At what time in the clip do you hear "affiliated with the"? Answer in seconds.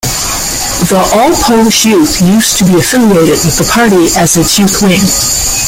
2.79-3.69